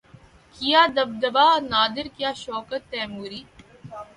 [0.55, 3.41] کیا دبدبۂ نادر کیا شوکت تیموری